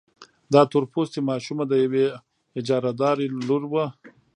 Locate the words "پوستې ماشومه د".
0.93-1.73